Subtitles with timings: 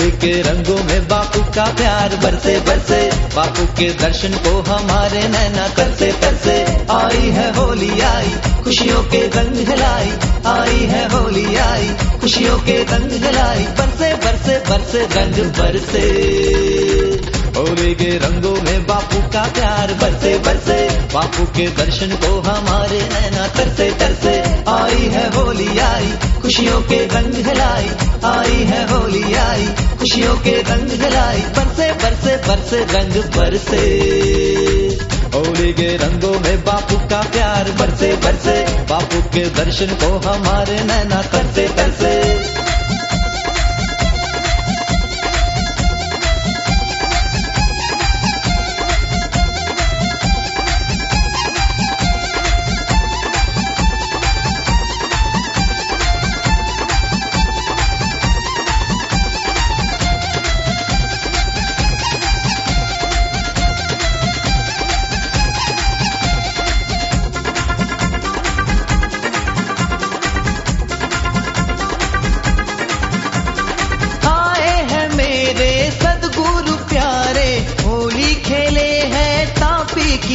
[0.00, 6.12] के रंगों में बापू का प्यार बरसे बरसे। बापू के दर्शन को हमारे नैना करते
[6.12, 10.12] तरसे आई है होली, आई, खुशियों के रंग हिलाई।
[10.46, 11.88] आई है होली, आई,
[12.20, 16.75] खुशियों के रंग हिलाई। बरसे बरसे बरसे, रंग बरसे।
[17.56, 23.46] होली के रंगों में बापू का प्यार। बरसे बरसे, बापू के दर्शन को हमारे नैना
[23.46, 27.90] तरसे तरसे। आई है होली, आई, खुशियों के रंग हिलाई।
[28.24, 29.66] आई है होली, आई,
[29.98, 33.86] खुशियों के रंग हिलाई। बरसे बरसे बरसे, रंग बरसे।
[35.34, 41.22] होली के रंगों में बापू का प्यार। बरसे बरसे, बापू के दर्शन को हमारे नैना
[41.22, 42.55] तरसे तरसे।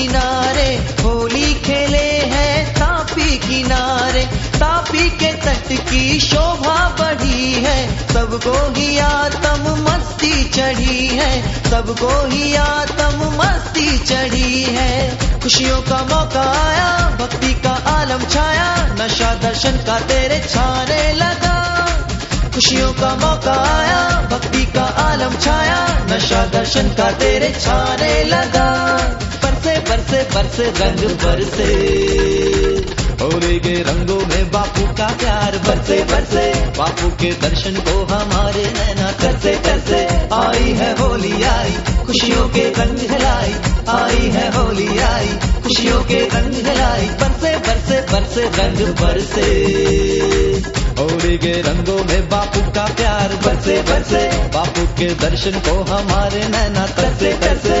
[0.00, 4.22] किनारे, होली खेले हैं तापी किनारे।
[4.56, 12.54] तापी के तट की शोभा बढ़ी है, सबको ही आतम मस्ती चढ़ी है। सबको ही
[12.54, 20.00] आतम मस्ती चढ़ी है। खुशियों का मौका आया, भक्ति का आलम छाया, नशा दर्शन का
[20.00, 21.86] तेरे छाने लगा।
[22.54, 28.70] खुशियों का मौका आया, भक्ति का आलम छाया, नशा दर्शन का तेरे छाने लगा।
[29.60, 31.72] बरसे बरसे बरसे, रंग बरसे।
[33.24, 39.12] होली के रंगों में बापू का प्यार बरसे बरसे। बापू के दर्शन को हमारे नैना
[39.12, 41.70] तरसे तरसे आई है होली, आई,
[42.06, 43.54] खुशियों के रंग हिलाई।
[43.88, 45.28] आई है होली, आई,
[45.62, 49.48] खुशियों के रंग हिलाई। बरसे बरसे बरसे, रंग बरसे।
[50.98, 56.86] होली के रंगों में बापू का प्यार बरसे बरसे। बापू के दर्शन को हमारे नैना
[56.86, 57.80] तरसे तरसे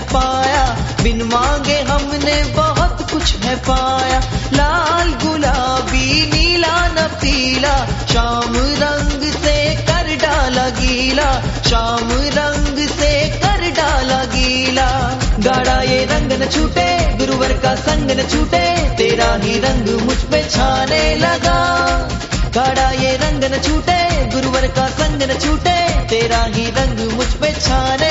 [0.00, 0.64] है पाया,
[1.02, 4.20] बिन मांगे हमने बहुत कुछ है पाया।
[4.52, 7.74] लाल गुलाबी, नीला न पीला,
[8.12, 9.56] शाम रंग से
[9.88, 11.28] कर डाला गीला,
[11.68, 12.08] शाम
[12.38, 13.12] रंग से
[13.44, 14.88] कर डाला गीला।
[15.40, 18.64] गाड़ा ये रंग न छूटे, गुरुवर का संग न छूटे,
[18.96, 21.60] तेरा ही रंग मुझ पे छाने लगा।
[22.54, 24.00] गाड़ा ये रंग न छूटे,
[24.34, 25.78] गुरुवर का संग न छूटे,
[26.08, 28.09] तेरा ही रंग मुझ पे छाने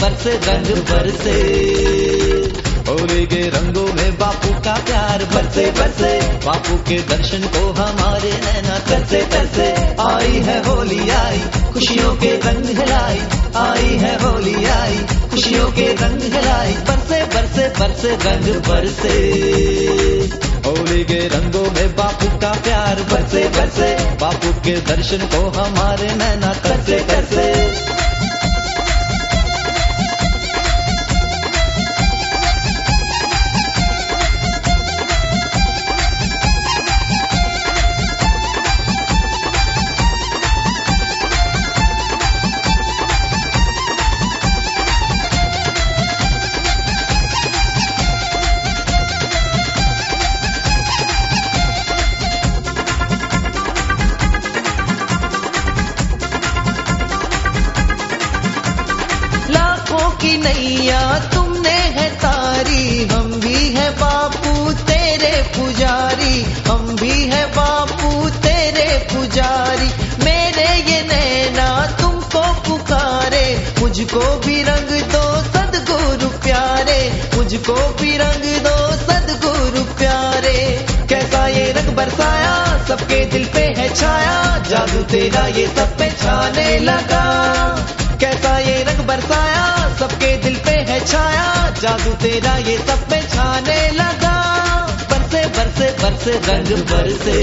[0.00, 1.36] बरसे, रंग बरसे।
[2.88, 8.78] होली के रंगों में बापू का प्यार बरसे बरसे। बापू के दर्शन को हमारे नैना
[8.78, 9.68] तरसे तरसे
[10.02, 11.38] आई है होली, आई,
[11.72, 13.20] खुशियों के रंग हिलाई।
[13.56, 14.98] आई है होली, आई,
[15.30, 19.16] खुशियों के रंग हिलाई। बरसे बरसे बरसे, रंग बरसे।
[20.66, 26.52] होली के रंगों में बापू का प्यार बरसे बरसे। बापू के दर्शन को हमारे नैना
[26.52, 27.95] तरसे तरसे
[60.36, 69.08] नैया, तुमने है तारी, हम भी है बापू तेरे पुजारी, हम भी है बापू तेरे
[69.12, 69.88] पुजारी।
[70.24, 78.76] मेरे ये नैना, तुमको पुकारे, मुझको भी रंग दो सदगुरु प्यारे, मुझको भी रंग दो
[78.96, 85.98] सदगुरु प्यारे। कैसा ये रंग बरसाया, सबके दिल पे है छाया, जादू तेरा ये सब
[85.98, 87.85] पे छाने लगा।
[88.20, 89.96] कैसा ये रंग बरसाया?
[89.98, 94.36] सबके दिल पे है छाया। जादू तेरा ये सब पे छाने लगा।
[95.10, 97.40] बरसे बरसे बरसे, रंग बरसे।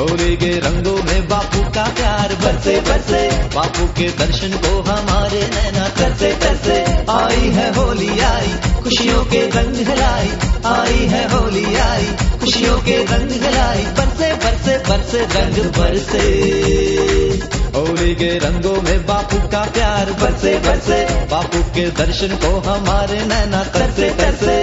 [0.00, 5.88] होली के रंगों में बापू का प्यार बरसे बरसे। बापू के दर्शन को हमारे नैना
[5.88, 10.32] तरसे तरसे आई है होली, आई, खुशियों के रंग लाई
[10.66, 12.06] आई है होली, आई,
[12.40, 19.64] खुशियों के रंग लाई बरसे बरसे बरसे, रंग बरसे। होली के रंगों में बापू का
[19.76, 24.56] प्यार बसे बसे बापू के दर्शन को हमारे नैना तरसे तरसे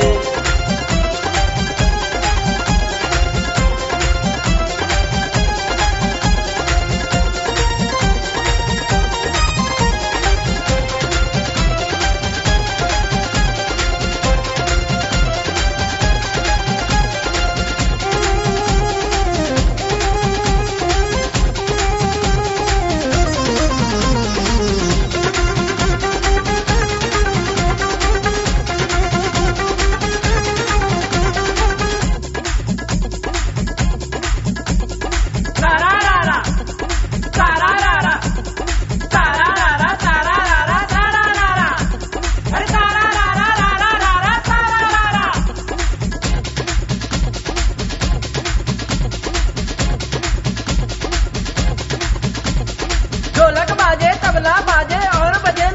[54.35, 55.67] तबला बाजे और बजे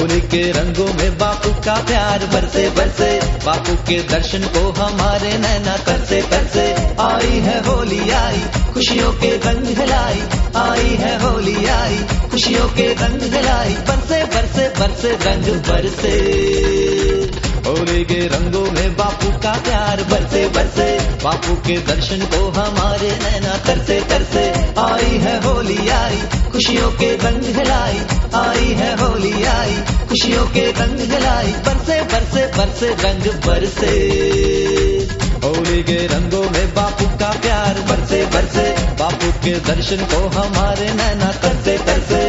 [0.00, 3.08] होली के रंगों में बापू का प्यार बरसे बरसे।
[3.44, 6.64] बापू के दर्शन को हमारे नैना तरसे तरसे
[7.00, 8.40] आई है होली, आई,
[8.74, 10.22] खुशियों के रंग लाई
[10.56, 11.98] आई है होली, आई,
[12.30, 16.14] खुशियों के रंग लाई बरसे बरसे बरसे, रंग बरसे।
[17.68, 20.88] होली के रंगों में बापू का प्यार बरसे बरसे।
[21.24, 27.66] बापू के दर्शन को हमारे नैना तरसे तरसे आई है होली, आई, खुशियों के रंग
[27.66, 28.00] लाई
[28.34, 29.74] आई है होली आई,
[30.08, 33.94] खुशियों के रंग लाई बरसे बरसे बरसे, रंग बरसे।
[35.44, 41.32] होली के रंगों में बापू का प्यार बरसे बरसे। बापू के दर्शन को हमारे नैना
[41.42, 42.24] करते तरसे